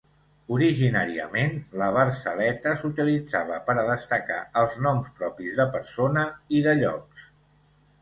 [0.53, 6.29] Originàriament, la versaleta s'utilitzava per a destacar els noms propis de persona
[6.61, 7.33] i de llocs.